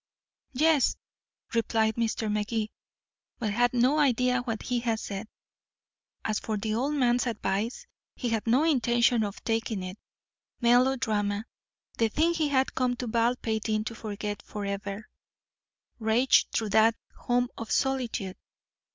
[0.55, 0.95] "Yes,"
[1.53, 2.31] replied Mr.
[2.31, 2.71] Magee,
[3.37, 5.27] but had no idea what he had said.
[6.25, 7.85] As for the old man's advice,
[8.15, 9.99] he had no intention of taking it.
[10.59, 11.45] Melodrama
[11.99, 15.07] the thing he had come to Baldpate Inn to forget forever
[15.99, 18.37] raged through that home of solitude.